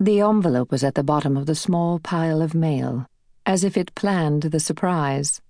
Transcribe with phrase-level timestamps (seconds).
[0.00, 3.06] The envelope was at the bottom of the small pile of mail,
[3.44, 5.40] as if it planned the surprise.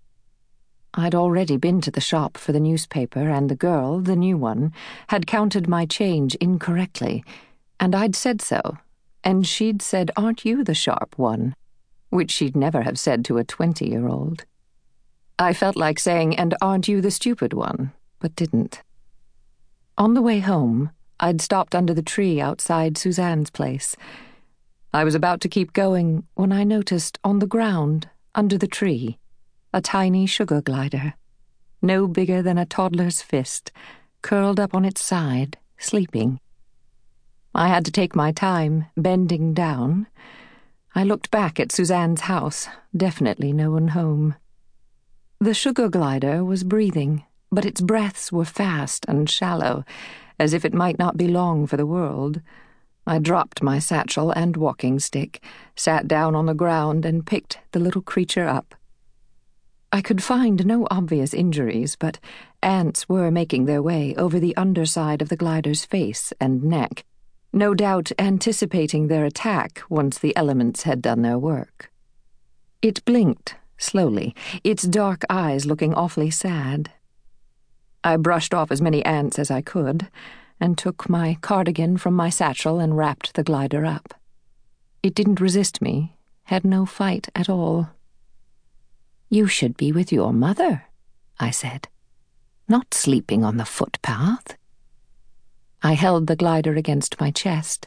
[0.95, 4.73] I'd already been to the shop for the newspaper, and the girl, the new one,
[5.09, 7.25] had counted my change incorrectly,
[7.79, 8.79] and I'd said so,
[9.23, 11.55] and she'd said, Aren't you the sharp one?
[12.09, 14.47] which she'd never have said to a twenty year old.
[15.39, 17.93] I felt like saying, And aren't you the stupid one?
[18.19, 18.83] but didn't.
[19.99, 20.91] On the way home,
[21.21, 23.95] I'd stopped under the tree outside Suzanne's place.
[24.93, 29.19] I was about to keep going when I noticed on the ground, under the tree,
[29.73, 31.13] a tiny sugar glider,
[31.83, 33.71] no bigger than a toddler's fist,
[34.23, 36.41] curled up on its side, sleeping.
[37.55, 40.07] I had to take my time, bending down.
[40.95, 42.67] I looked back at Suzanne's house,
[42.97, 44.37] definitely no one home.
[45.39, 49.85] The sugar glider was breathing, but its breaths were fast and shallow,
[50.39, 52.41] as if it might not be long for the world.
[53.09, 55.43] I dropped my satchel and walking stick,
[55.75, 58.75] sat down on the ground, and picked the little creature up.
[59.91, 62.19] I could find no obvious injuries, but
[62.63, 67.03] ants were making their way over the underside of the glider's face and neck,
[67.51, 71.91] no doubt anticipating their attack once the elements had done their work.
[72.83, 76.91] It blinked, slowly, its dark eyes looking awfully sad.
[78.05, 80.09] I brushed off as many ants as I could,
[80.61, 84.15] and took my cardigan from my satchel and wrapped the glider up.
[85.03, 87.91] It didn't resist me, had no fight at all.
[89.29, 90.85] You should be with your mother,
[91.39, 91.89] I said,
[92.67, 94.57] not sleeping on the footpath.
[95.83, 97.87] I held the glider against my chest.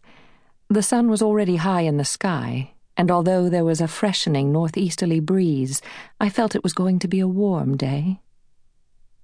[0.70, 5.20] The sun was already high in the sky, and although there was a freshening northeasterly
[5.20, 5.82] breeze,
[6.20, 8.22] I felt it was going to be a warm day.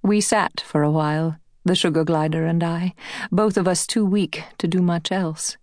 [0.02, 1.38] We sat for a while,
[1.68, 2.94] the sugar glider and I,
[3.30, 5.56] both of us too weak to do much else.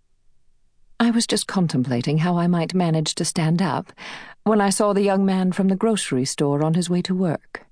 [0.98, 3.92] I was just contemplating how I might manage to stand up
[4.44, 7.66] when I saw the young man from the grocery store on his way to work.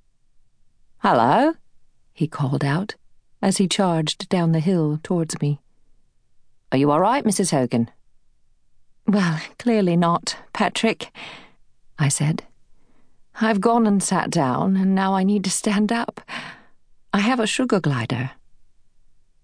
[0.98, 1.54] Hello,
[2.12, 2.96] he called out
[3.40, 5.60] as he charged down the hill towards me.
[6.72, 7.50] Are you all right, Mrs.
[7.50, 7.90] Hogan?
[9.06, 11.10] Well, clearly not, Patrick,
[11.98, 12.42] I said.
[13.40, 16.20] I've gone and sat down, and now I need to stand up.
[17.14, 18.32] I have a sugar glider.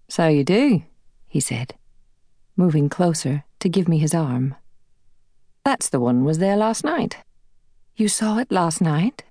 [0.09, 0.83] So you do,
[1.29, 1.75] he said,
[2.57, 4.55] moving closer to give me his arm.
[5.63, 7.15] That's the one was there last night.
[7.95, 9.23] You saw it last night?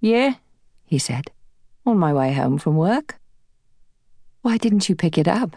[0.00, 0.34] Yeah,
[0.84, 1.32] he said,
[1.84, 3.18] on my way home from work.
[4.42, 5.56] Why didn't you pick it up?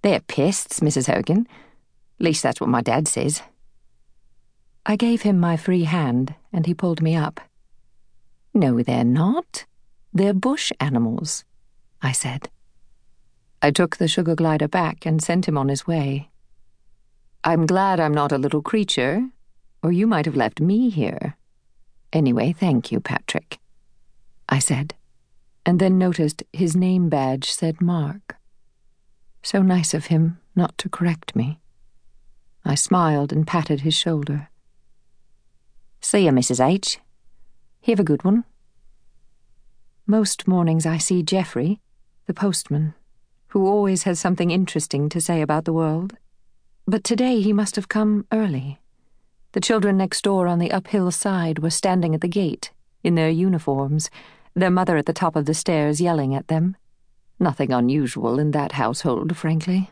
[0.00, 1.12] They're pissed, Mrs.
[1.12, 1.46] Hogan.
[2.18, 3.42] At least that's what my dad says.
[4.86, 7.42] I gave him my free hand, and he pulled me up.
[8.54, 9.66] No, they're not.
[10.12, 11.44] They're bush animals,
[12.02, 12.48] I said.
[13.60, 16.30] I took the sugar glider back and sent him on his way.
[17.44, 19.28] I'm glad I'm not a little creature,
[19.82, 21.36] or you might have left me here.
[22.12, 23.58] Anyway, thank you, Patrick,
[24.48, 24.94] I said
[25.68, 28.38] and then noticed his name badge said Mark.
[29.42, 31.60] So nice of him not to correct me.
[32.64, 34.48] I smiled and patted his shoulder.
[36.00, 36.66] See you, Mrs.
[36.66, 37.00] H.
[37.82, 38.44] Have a good one.
[40.10, 41.82] Most mornings I see Geoffrey,
[42.24, 42.94] the postman,
[43.48, 46.16] who always has something interesting to say about the world.
[46.86, 48.80] But today he must have come early.
[49.52, 52.70] The children next door on the uphill side were standing at the gate,
[53.04, 54.08] in their uniforms,
[54.54, 56.74] their mother at the top of the stairs yelling at them.
[57.38, 59.90] Nothing unusual in that household, frankly.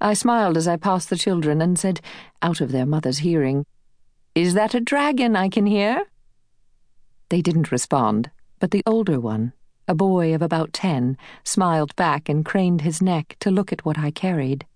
[0.00, 2.00] I smiled as I passed the children and said,
[2.40, 3.66] out of their mother's hearing,
[4.34, 6.06] Is that a dragon I can hear?
[7.28, 8.30] They didn't respond,
[8.62, 9.52] but the older one,
[9.88, 13.98] a boy of about ten, smiled back and craned his neck to look at what
[13.98, 14.66] I carried.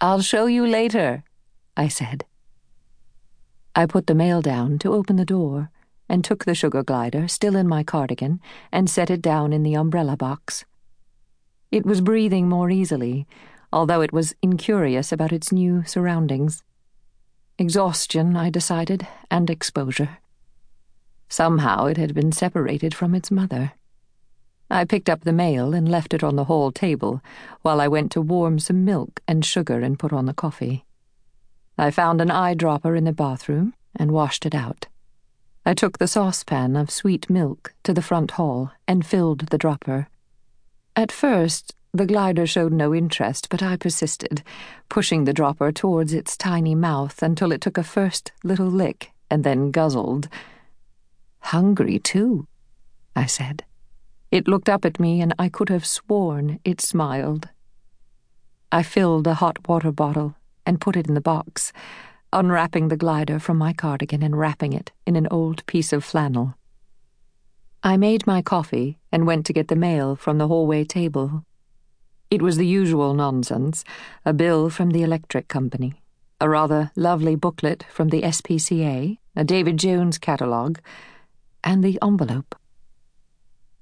[0.00, 1.22] I'll show you later,
[1.76, 2.24] I said.
[3.76, 5.70] I put the mail down to open the door
[6.08, 8.40] and took the sugar glider, still in my cardigan,
[8.72, 10.64] and set it down in the umbrella box.
[11.70, 13.24] It was breathing more easily,
[13.72, 16.64] although it was incurious about its new surroundings.
[17.56, 20.18] Exhaustion, I decided, and exposure.
[21.28, 23.72] Somehow it had been separated from its mother.
[24.70, 27.20] I picked up the mail and left it on the hall table
[27.62, 30.84] while I went to warm some milk and sugar and put on the coffee.
[31.76, 34.86] I found an eyedropper in the bathroom and washed it out.
[35.66, 40.08] I took the saucepan of sweet milk to the front hall and filled the dropper.
[40.96, 44.42] At first, the glider showed no interest, but I persisted,
[44.88, 49.42] pushing the dropper towards its tiny mouth until it took a first little lick and
[49.44, 50.28] then guzzled.
[51.44, 52.46] Hungry, too,
[53.14, 53.64] I said.
[54.30, 57.48] It looked up at me, and I could have sworn it smiled.
[58.72, 60.34] I filled a hot water bottle
[60.66, 61.72] and put it in the box,
[62.32, 66.54] unwrapping the glider from my cardigan and wrapping it in an old piece of flannel.
[67.82, 71.44] I made my coffee and went to get the mail from the hallway table.
[72.30, 73.84] It was the usual nonsense
[74.24, 76.02] a bill from the electric company,
[76.40, 80.80] a rather lovely booklet from the SPCA, a David Jones catalogue,
[81.64, 82.54] and the envelope.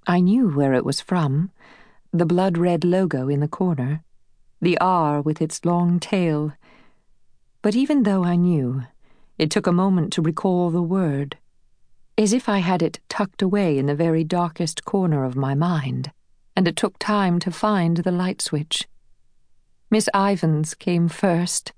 [0.06, 1.50] I knew where it was from
[2.14, 4.02] the blood red logo in the corner,
[4.61, 6.52] the R with its long tail.
[7.62, 8.82] But even though I knew,
[9.38, 11.37] it took a moment to recall the word
[12.19, 16.12] as if I had it tucked away in the very darkest corner of my mind,
[16.55, 18.87] and it took time to find the light switch.
[19.90, 21.73] Miss Ivens came first,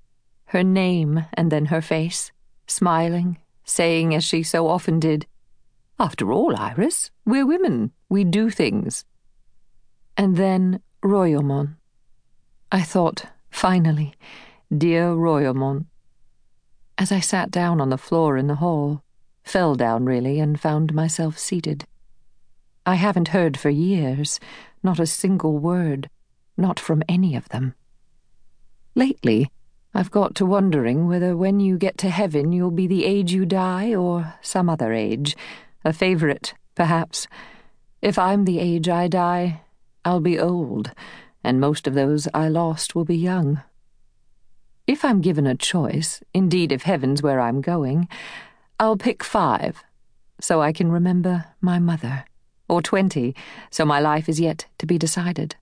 [0.47, 2.31] her name and then her face,
[2.67, 5.25] smiling, saying as she so often did,
[5.97, 9.05] After all, Iris, we're women, we do things.
[10.17, 11.75] And then Royaumont.
[12.71, 14.13] I thought, finally,
[14.75, 15.85] dear Royaumont.
[16.97, 19.03] As I sat down on the floor in the hall,
[19.43, 21.85] fell down really, and found myself seated.
[22.85, 24.39] I haven't heard for years,
[24.83, 26.09] not a single word,
[26.57, 27.73] not from any of them.
[28.95, 29.49] Lately,
[29.93, 33.45] I've got to wondering whether when you get to heaven you'll be the age you
[33.45, 35.37] die or some other age,
[35.85, 37.27] a favourite, perhaps.
[38.01, 39.61] If I'm the age I die,
[40.03, 40.91] I'll be old,
[41.43, 43.61] and most of those I lost will be young.
[44.87, 48.07] If I'm given a choice, indeed, if heaven's where I'm going,
[48.79, 49.83] I'll pick five,
[50.41, 52.25] so I can remember my mother,
[52.67, 53.35] or twenty,
[53.69, 55.55] so my life is yet to be decided.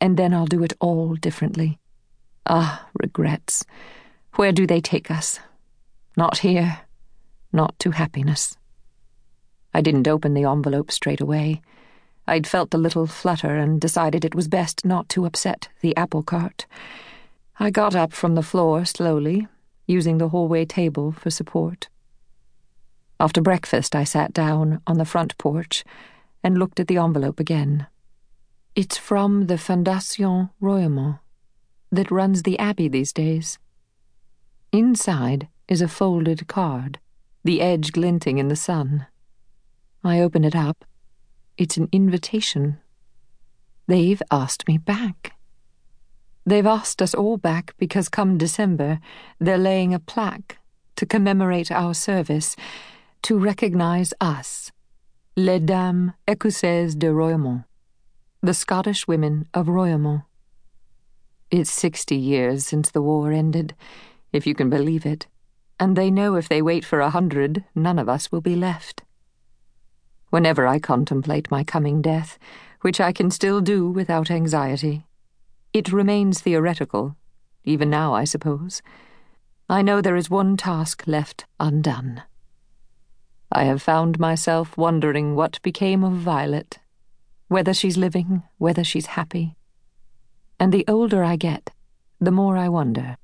[0.00, 1.78] And then I'll do it all differently.
[2.46, 3.64] Ah, regrets.
[4.34, 5.40] Where do they take us?
[6.16, 6.80] Not here,
[7.52, 8.56] not to happiness.
[9.74, 11.62] I didn't open the envelope straight away.
[12.26, 16.22] I'd felt the little flutter and decided it was best not to upset the apple
[16.22, 16.66] cart.
[17.58, 19.48] I got up from the floor slowly,
[19.86, 21.88] using the hallway table for support.
[23.18, 25.84] After breakfast, I sat down on the front porch
[26.42, 27.86] and looked at the envelope again.
[28.74, 31.18] It's from the Fondation Royaumont
[31.90, 33.58] that runs the Abbey these days.
[34.72, 36.98] Inside is a folded card,
[37.44, 39.06] the edge glinting in the sun.
[40.04, 40.84] I open it up.
[41.56, 42.78] It's an invitation.
[43.86, 45.34] They've asked me back.
[46.44, 48.98] They've asked us all back because come December,
[49.38, 50.58] they're laying a plaque
[50.96, 52.56] to commemorate our service
[53.22, 54.72] to recognize us,
[55.36, 57.64] Les Dames Écossaises de Royaumont,
[58.42, 60.24] the Scottish women of Royaumont.
[61.52, 63.76] It's sixty years since the war ended,
[64.32, 65.28] if you can believe it,
[65.78, 69.02] and they know if they wait for a hundred, none of us will be left.
[70.32, 72.38] Whenever I contemplate my coming death,
[72.80, 75.04] which I can still do without anxiety,
[75.74, 77.16] it remains theoretical,
[77.64, 78.80] even now, I suppose.
[79.68, 82.22] I know there is one task left undone.
[83.52, 86.78] I have found myself wondering what became of Violet,
[87.48, 89.54] whether she's living, whether she's happy.
[90.58, 91.72] And the older I get,
[92.18, 93.18] the more I wonder.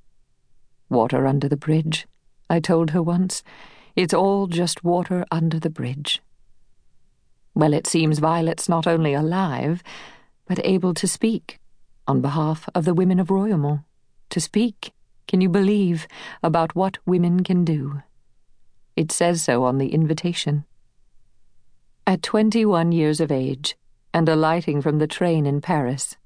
[0.90, 2.06] Water under the bridge,
[2.50, 3.42] I told her once.
[3.96, 6.20] It's all just water under the bridge.
[7.58, 9.82] Well, it seems Violet's not only alive,
[10.46, 11.58] but able to speak
[12.06, 13.80] on behalf of the women of Royaumont.
[14.30, 14.92] To speak,
[15.26, 16.06] can you believe,
[16.40, 18.04] about what women can do?
[18.94, 20.66] It says so on the invitation.
[22.06, 23.76] At twenty one years of age,
[24.14, 26.16] and alighting from the train in Paris,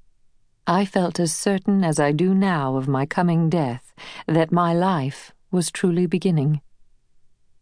[0.67, 3.95] I felt as certain as I do now of my coming death
[4.27, 6.61] that my life was truly beginning.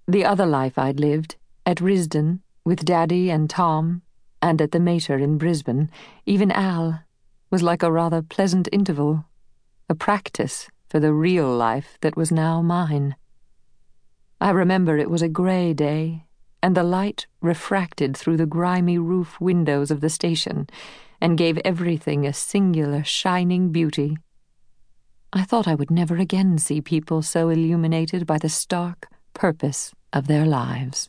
[0.09, 4.03] The other life I'd lived, at Risdon, with Daddy and Tom,
[4.43, 5.91] and at the Mater in Brisbane,
[6.27, 7.01] even Al,
[7.51, 9.25] was like a rather pleasant interval,
[9.89, 13.17] a practice for the real life that was now mine.
[14.41, 16.25] I remember it was a grey day,
[16.63, 20.69] and the light refracted through the grimy roof windows of the station
[21.21, 24.17] and gave everything a singular shining beauty.
[25.33, 30.27] I thought I would never again see people so illuminated by the stark purpose of
[30.27, 31.09] their lives.